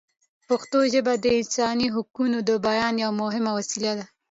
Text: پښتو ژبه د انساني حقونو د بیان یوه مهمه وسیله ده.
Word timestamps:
پښتو 0.47 0.79
ژبه 0.93 1.13
د 1.23 1.25
انساني 1.39 1.87
حقونو 1.95 2.37
د 2.49 2.51
بیان 2.67 2.93
یوه 3.03 3.15
مهمه 3.23 3.51
وسیله 3.59 3.91
ده. 3.99 4.05